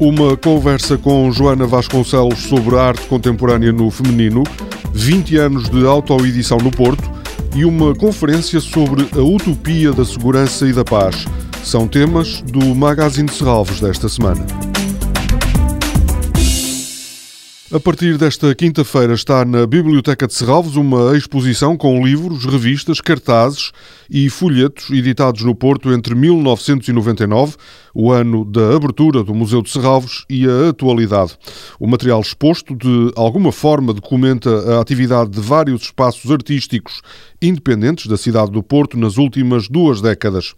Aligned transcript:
uma 0.00 0.34
conversa 0.34 0.96
com 0.96 1.30
Joana 1.30 1.66
Vasconcelos 1.66 2.38
sobre 2.40 2.74
a 2.74 2.84
arte 2.84 3.06
contemporânea 3.06 3.70
no 3.70 3.90
feminino, 3.90 4.42
20 4.94 5.36
anos 5.36 5.68
de 5.68 5.86
autoedição 5.86 6.56
no 6.56 6.70
Porto 6.70 7.10
e 7.54 7.66
uma 7.66 7.94
conferência 7.94 8.60
sobre 8.60 9.06
a 9.12 9.20
utopia 9.20 9.92
da 9.92 10.04
segurança 10.04 10.66
e 10.66 10.72
da 10.72 10.84
paz. 10.84 11.26
São 11.62 11.86
temas 11.86 12.40
do 12.40 12.74
Magazine 12.74 13.28
de 13.28 13.34
Serralves 13.34 13.78
desta 13.78 14.08
semana. 14.08 14.46
A 17.72 17.78
partir 17.78 18.18
desta 18.18 18.52
quinta-feira 18.52 19.14
está 19.14 19.44
na 19.44 19.64
Biblioteca 19.64 20.26
de 20.26 20.34
Serralves 20.34 20.74
uma 20.74 21.16
exposição 21.16 21.76
com 21.76 22.04
livros, 22.04 22.44
revistas, 22.44 23.00
cartazes 23.00 23.70
e 24.10 24.28
folhetos 24.28 24.90
editados 24.90 25.44
no 25.44 25.54
Porto 25.54 25.92
entre 25.92 26.12
1999, 26.16 27.54
o 27.94 28.10
ano 28.10 28.44
da 28.44 28.74
abertura 28.74 29.22
do 29.22 29.32
Museu 29.32 29.62
de 29.62 29.70
Serralves, 29.70 30.24
e 30.28 30.48
a 30.48 30.70
atualidade. 30.70 31.38
O 31.78 31.86
material 31.86 32.20
exposto, 32.20 32.74
de 32.74 33.12
alguma 33.14 33.52
forma, 33.52 33.94
documenta 33.94 34.50
a 34.74 34.80
atividade 34.80 35.30
de 35.30 35.40
vários 35.40 35.82
espaços 35.82 36.28
artísticos 36.28 37.00
independentes 37.40 38.08
da 38.08 38.16
cidade 38.16 38.50
do 38.50 38.64
Porto 38.64 38.98
nas 38.98 39.16
últimas 39.16 39.68
duas 39.68 40.00
décadas. 40.00 40.54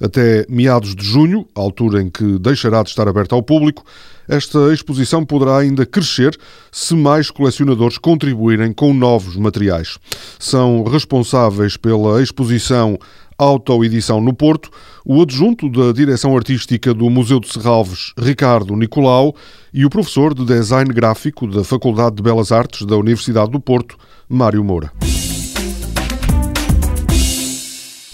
Até 0.00 0.46
meados 0.48 0.94
de 0.94 1.04
junho, 1.04 1.44
altura 1.56 2.00
em 2.00 2.08
que 2.08 2.38
deixará 2.38 2.84
de 2.84 2.90
estar 2.90 3.08
aberta 3.08 3.34
ao 3.34 3.42
público, 3.42 3.84
esta 4.32 4.72
exposição 4.72 5.26
poderá 5.26 5.58
ainda 5.58 5.84
crescer 5.84 6.34
se 6.70 6.94
mais 6.94 7.30
colecionadores 7.30 7.98
contribuírem 7.98 8.72
com 8.72 8.94
novos 8.94 9.36
materiais. 9.36 9.98
São 10.38 10.84
responsáveis 10.84 11.76
pela 11.76 12.22
exposição 12.22 12.98
Autoedição 13.36 14.20
no 14.20 14.32
Porto, 14.32 14.70
o 15.04 15.20
adjunto 15.20 15.68
da 15.68 15.92
direção 15.92 16.36
artística 16.36 16.94
do 16.94 17.10
Museu 17.10 17.40
de 17.40 17.52
Serralves, 17.52 18.12
Ricardo 18.18 18.76
Nicolau, 18.76 19.34
e 19.74 19.84
o 19.84 19.90
professor 19.90 20.32
de 20.32 20.44
design 20.44 20.92
gráfico 20.92 21.46
da 21.46 21.64
Faculdade 21.64 22.16
de 22.16 22.22
Belas 22.22 22.52
Artes 22.52 22.86
da 22.86 22.96
Universidade 22.96 23.50
do 23.50 23.60
Porto, 23.60 23.96
Mário 24.28 24.62
Moura. 24.62 24.92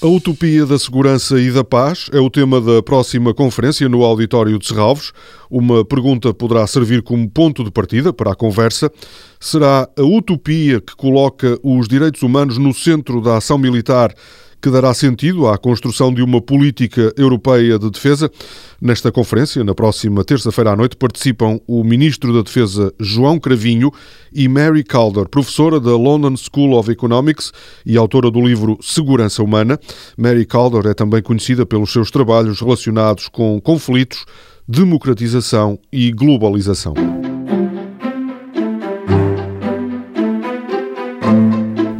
A 0.01 0.07
utopia 0.07 0.65
da 0.65 0.79
segurança 0.79 1.41
e 1.41 1.51
da 1.51 1.65
paz 1.65 2.09
é 2.13 2.21
o 2.21 2.31
tema 2.31 2.61
da 2.61 2.81
próxima 2.81 3.35
conferência 3.35 3.89
no 3.89 4.05
Auditório 4.05 4.57
de 4.57 4.65
Serralves. 4.65 5.13
Uma 5.51 5.85
pergunta 5.85 6.33
poderá 6.33 6.65
servir 6.69 7.03
como 7.03 7.29
ponto 7.29 7.65
de 7.65 7.71
partida 7.73 8.13
para 8.13 8.31
a 8.31 8.37
conversa. 8.37 8.93
Será 9.41 9.89
a 9.97 10.03
utopia 10.03 10.81
que 10.81 10.97
coloca 10.97 11.59
os 11.63 11.87
direitos 11.87 12.23
humanos 12.23 12.59
no 12.59 12.75
centro 12.75 13.21
da 13.21 13.37
ação 13.37 13.59
militar 13.59 14.15
que 14.61 14.71
dará 14.71 14.93
sentido 14.93 15.47
à 15.49 15.57
construção 15.57 16.13
de 16.13 16.23
uma 16.23 16.41
política 16.41 17.13
europeia 17.17 17.79
de 17.79 17.91
defesa. 17.91 18.31
Nesta 18.81 19.11
conferência, 19.13 19.63
na 19.63 19.75
próxima 19.75 20.25
terça-feira 20.25 20.73
à 20.73 20.77
noite, 20.77 20.97
participam 20.97 21.61
o 21.67 21.85
Ministro 21.85 22.33
da 22.33 22.43
Defesa 22.43 22.93
João 22.99 23.39
Cravinho 23.39 23.93
e 24.33 24.49
Mary 24.49 24.83
Calder, 24.83 25.29
professora 25.29 25.79
da 25.79 25.97
London 25.97 26.35
School 26.37 26.77
of 26.77 26.91
Economics 26.91 27.53
e 27.87 27.97
autora 27.97 28.31
do 28.31 28.41
livro 28.41 28.79
Segurança 28.83 29.43
Humana. 29.43 29.79
Mary 30.17 30.45
Calder 30.45 30.87
é 30.87 30.95
também 30.95 31.23
conhecida 31.23 31.65
pelos 31.65 31.93
seus 31.93 32.11
trabalhos 32.11 32.61
relacionados 32.61 33.29
com 33.29 33.61
conflitos, 33.61 34.25
democratização 34.67 35.79
e 35.93 36.11
globalização. 36.11 37.18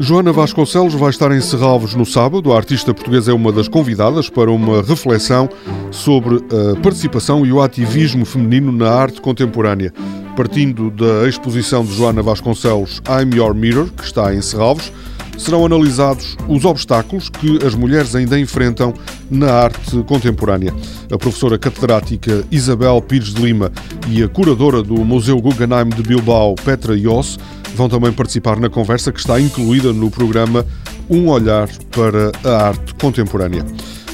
Joana 0.09 0.33
Vasconcelos 0.33 0.95
vai 0.95 1.11
estar 1.11 1.31
em 1.33 1.41
Serralves 1.43 1.95
no 1.95 2.07
sábado. 2.07 2.51
A 2.55 2.57
artista 2.57 2.95
portuguesa 2.95 3.31
é 3.31 3.35
uma 3.35 3.53
das 3.53 3.69
convidadas 3.69 4.31
para 4.31 4.51
uma 4.51 4.81
reflexão 4.81 5.51
sobre 5.91 6.37
a 6.37 6.81
participação 6.81 7.45
e 7.45 7.53
o 7.53 7.61
ativismo 7.61 8.25
feminino 8.25 8.73
na 8.73 8.89
arte 8.89 9.21
contemporânea. 9.21 9.93
Partindo 10.35 10.91
da 10.91 11.29
exposição 11.29 11.85
de 11.85 11.93
Joana 11.95 12.23
Vasconcelos 12.23 13.03
I'm 13.07 13.37
Your 13.37 13.53
Mirror, 13.53 13.91
que 13.91 14.03
está 14.03 14.35
em 14.35 14.41
Serralves, 14.41 14.91
serão 15.37 15.67
analisados 15.67 16.39
os 16.49 16.65
obstáculos 16.65 17.29
que 17.29 17.59
as 17.63 17.75
mulheres 17.75 18.15
ainda 18.15 18.41
enfrentam 18.41 18.95
na 19.31 19.53
arte 19.53 20.03
contemporânea. 20.05 20.75
A 21.11 21.19
professora 21.19 21.59
catedrática 21.59 22.45
Isabel 22.51 23.01
Pires 23.03 23.35
de 23.35 23.43
Lima 23.43 23.71
e 24.09 24.23
a 24.23 24.29
curadora 24.29 24.83
do 24.83 24.95
Museu 25.05 25.41
Guggenheim 25.41 25.89
de 25.89 26.03
Bilbao, 26.03 26.55
Petra 26.55 26.97
Yoss, 26.97 27.39
vão 27.75 27.89
também 27.89 28.13
participar 28.13 28.59
na 28.59 28.69
conversa 28.69 29.13
que 29.13 29.21
está 29.21 29.41
incluída 29.41 29.93
no 29.93 30.11
programa 30.11 30.65
Um 31.09 31.29
Olhar 31.29 31.69
para 31.91 32.33
a 32.45 32.69
Arte 32.69 32.95
Contemporânea. 32.95 33.65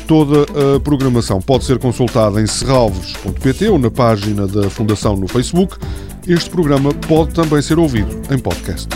Toda 0.07 0.43
a 0.43 0.81
programação 0.81 1.41
pode 1.41 1.65
ser 1.65 1.79
consultada 1.79 2.41
em 2.41 2.47
serralves.pt 2.47 3.69
ou 3.69 3.79
na 3.79 3.91
página 3.91 4.47
da 4.47 4.69
Fundação 4.69 5.17
no 5.17 5.27
Facebook. 5.27 5.79
Este 6.29 6.51
programa 6.51 6.93
pode 6.93 7.33
também 7.33 7.63
ser 7.63 7.79
ouvido 7.79 8.21
em 8.31 8.39
podcast. 8.39 8.89